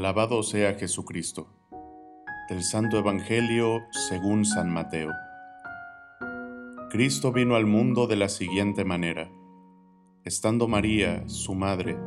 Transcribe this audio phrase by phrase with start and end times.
[0.00, 1.48] Alabado sea Jesucristo.
[2.48, 5.12] Del Santo Evangelio según San Mateo.
[6.90, 9.30] Cristo vino al mundo de la siguiente manera.
[10.24, 11.98] Estando María, su madre,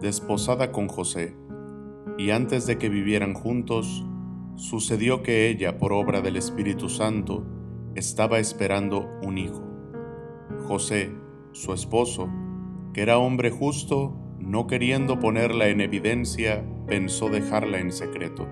[0.00, 1.36] desposada con José,
[2.16, 4.04] y antes de que vivieran juntos,
[4.56, 7.46] sucedió que ella, por obra del Espíritu Santo,
[7.94, 9.62] estaba esperando un hijo.
[10.66, 11.10] José,
[11.52, 12.28] su esposo,
[12.92, 18.48] que era hombre justo, no queriendo ponerla en evidencia, pensó dejarla en secreto.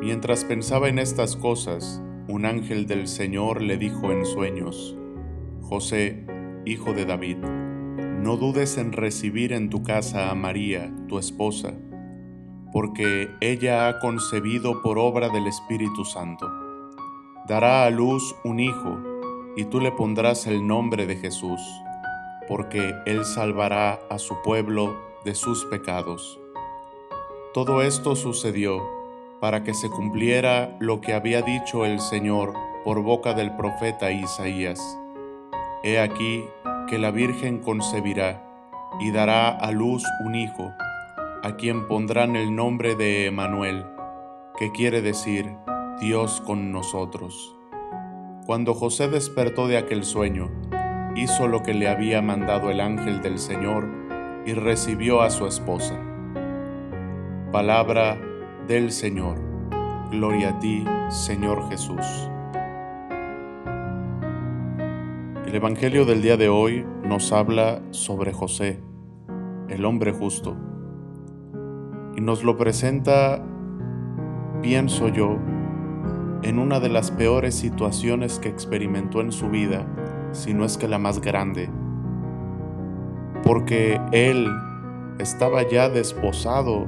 [0.00, 4.96] Mientras pensaba en estas cosas, un ángel del Señor le dijo en sueños,
[5.62, 6.26] José,
[6.64, 11.74] hijo de David, no dudes en recibir en tu casa a María, tu esposa,
[12.72, 16.48] porque ella ha concebido por obra del Espíritu Santo.
[17.46, 18.98] Dará a luz un hijo,
[19.56, 21.60] y tú le pondrás el nombre de Jesús
[22.48, 26.38] porque Él salvará a su pueblo de sus pecados.
[27.52, 28.82] Todo esto sucedió
[29.40, 34.80] para que se cumpliera lo que había dicho el Señor por boca del profeta Isaías.
[35.82, 36.44] He aquí
[36.88, 38.42] que la Virgen concebirá
[39.00, 40.72] y dará a luz un hijo,
[41.42, 43.84] a quien pondrán el nombre de Emanuel,
[44.58, 45.56] que quiere decir
[46.00, 47.56] Dios con nosotros.
[48.46, 50.50] Cuando José despertó de aquel sueño,
[51.16, 53.88] hizo lo que le había mandado el ángel del Señor
[54.44, 56.00] y recibió a su esposa.
[57.52, 58.20] Palabra
[58.68, 59.38] del Señor.
[60.10, 62.30] Gloria a ti, Señor Jesús.
[65.46, 68.80] El Evangelio del día de hoy nos habla sobre José,
[69.68, 70.56] el hombre justo,
[72.16, 73.44] y nos lo presenta,
[74.62, 75.36] pienso yo,
[76.42, 79.86] en una de las peores situaciones que experimentó en su vida
[80.32, 81.68] si no es que la más grande,
[83.42, 84.48] porque él
[85.18, 86.86] estaba ya desposado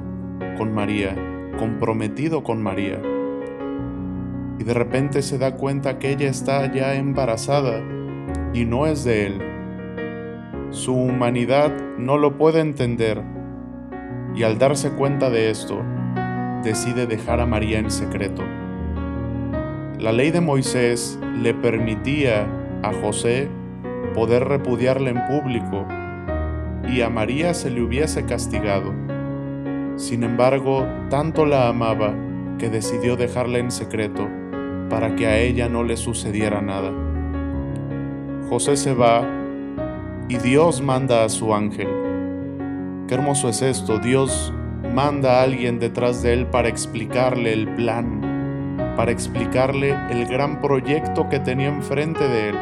[0.56, 1.14] con María,
[1.58, 3.00] comprometido con María,
[4.58, 7.80] y de repente se da cuenta que ella está ya embarazada
[8.52, 9.42] y no es de él.
[10.70, 13.22] Su humanidad no lo puede entender
[14.38, 15.82] y al darse cuenta de esto,
[16.62, 18.44] decide dejar a María en secreto.
[19.99, 22.47] La ley de Moisés le permitía
[22.84, 23.49] a José
[24.15, 25.84] poder repudiarle en público
[26.88, 28.94] y a María se le hubiese castigado.
[29.97, 32.15] Sin embargo, tanto la amaba
[32.60, 34.28] que decidió dejarla en secreto
[34.88, 36.93] para que a ella no le sucediera nada.
[38.49, 39.26] José se va
[40.28, 41.97] y Dios manda a su ángel.
[43.08, 44.52] Qué hermoso es esto, Dios
[44.94, 48.28] manda a alguien detrás de él para explicarle el plan
[48.98, 52.56] para explicarle el gran proyecto que tenía enfrente de él.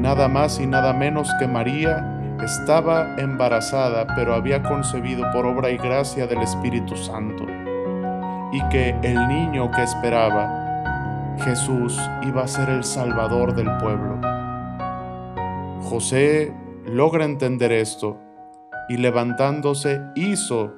[0.00, 5.76] Nada más y nada menos que María estaba embarazada, pero había concebido por obra y
[5.76, 7.46] gracia del Espíritu Santo,
[8.50, 11.96] y que el niño que esperaba, Jesús,
[12.26, 14.18] iba a ser el Salvador del pueblo.
[15.82, 16.52] José
[16.86, 18.18] logra entender esto
[18.90, 20.74] y levantándose hizo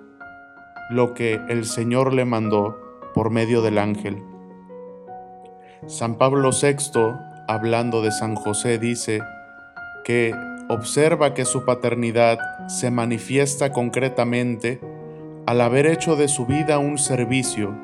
[0.90, 2.78] lo que el Señor le mandó
[3.14, 4.22] por medio del ángel.
[5.86, 6.92] San Pablo VI,
[7.48, 9.22] hablando de San José, dice
[10.04, 10.34] que
[10.68, 14.78] observa que su paternidad se manifiesta concretamente
[15.46, 17.74] al haber hecho de su vida un servicio,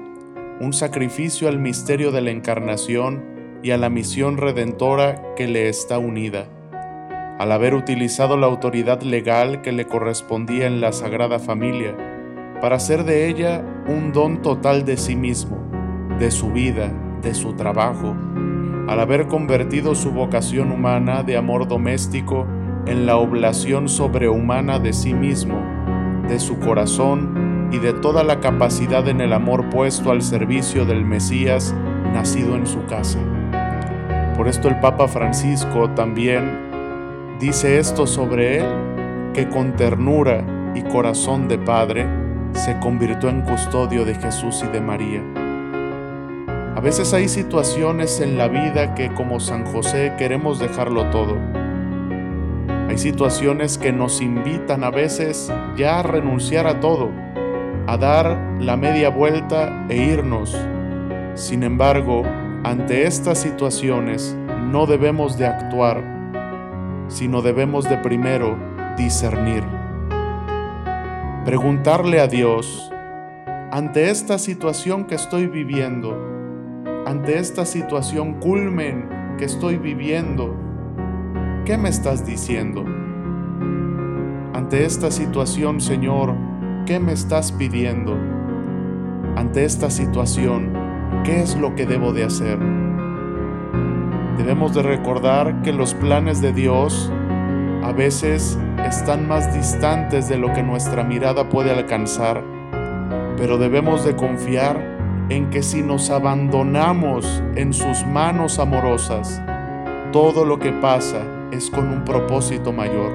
[0.61, 3.25] un sacrificio al misterio de la encarnación
[3.63, 6.49] y a la misión redentora que le está unida,
[7.39, 11.97] al haber utilizado la autoridad legal que le correspondía en la Sagrada Familia
[12.61, 15.57] para hacer de ella un don total de sí mismo,
[16.19, 18.17] de su vida, de su trabajo,
[18.89, 22.47] al haber convertido su vocación humana de amor doméstico
[22.87, 25.63] en la oblación sobrehumana de sí mismo,
[26.27, 31.05] de su corazón y de toda la capacidad en el amor puesto al servicio del
[31.05, 31.75] Mesías
[32.13, 33.19] nacido en su casa.
[34.37, 36.68] Por esto el Papa Francisco también
[37.41, 38.67] dice esto sobre él,
[39.35, 40.45] que con ternura
[40.75, 42.07] y corazón de Padre
[42.53, 45.23] se convirtió en custodio de Jesús y de María
[46.79, 51.37] a veces hay situaciones en la vida que como San José queremos dejarlo todo.
[52.89, 57.11] Hay situaciones que nos invitan a veces ya a renunciar a todo,
[57.89, 60.57] a dar la media vuelta e irnos.
[61.35, 62.23] Sin embargo,
[62.63, 64.37] ante estas situaciones
[64.71, 66.05] no debemos de actuar,
[67.09, 68.57] sino debemos de primero
[68.97, 69.65] discernir.
[71.45, 72.91] Preguntarle a Dios,
[73.71, 76.17] ante esta situación que estoy viviendo,
[77.07, 79.09] ante esta situación culmen
[79.39, 80.55] que estoy viviendo,
[81.65, 82.85] ¿qué me estás diciendo?
[84.53, 86.35] Ante esta situación, Señor,
[86.85, 88.15] ¿qué me estás pidiendo?
[89.37, 90.73] Ante esta situación,
[91.25, 92.59] ¿qué es lo que debo de hacer?
[94.39, 97.11] Debemos de recordar que los planes de Dios
[97.83, 98.57] a veces
[98.87, 102.45] están más distantes de lo que nuestra mirada puede alcanzar,
[103.37, 109.43] pero debemos de confiar en que si nos abandonamos en sus manos amorosas,
[110.13, 113.11] todo lo que pasa es con un propósito mayor.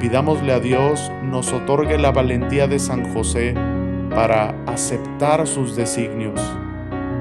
[0.00, 3.54] Pidámosle a Dios nos otorgue la valentía de San José
[4.08, 6.40] para aceptar sus designios.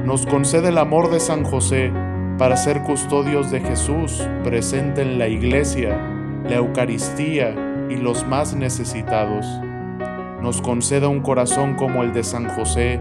[0.06, 1.92] Nos concede el amor de San José
[2.40, 6.00] para ser custodios de Jesús presente en la iglesia,
[6.46, 7.54] la Eucaristía
[7.90, 9.46] y los más necesitados.
[10.42, 12.98] Nos conceda un corazón como el de San José,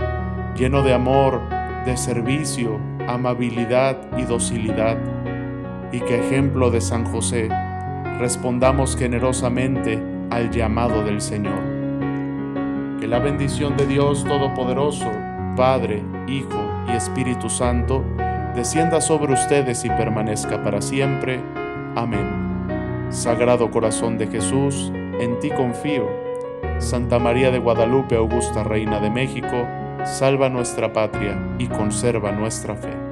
[0.56, 1.40] lleno de amor,
[1.86, 4.98] de servicio, amabilidad y docilidad
[5.92, 7.48] y que ejemplo de San José,
[8.18, 11.60] respondamos generosamente al llamado del Señor.
[12.98, 15.10] Que la bendición de Dios Todopoderoso,
[15.56, 18.04] Padre, Hijo y Espíritu Santo,
[18.58, 21.40] descienda sobre ustedes y permanezca para siempre.
[21.94, 23.06] Amén.
[23.08, 24.90] Sagrado Corazón de Jesús,
[25.20, 26.08] en ti confío.
[26.78, 29.64] Santa María de Guadalupe, Augusta Reina de México,
[30.04, 33.07] salva nuestra patria y conserva nuestra fe.